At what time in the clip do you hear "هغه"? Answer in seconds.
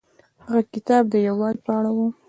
0.43-0.61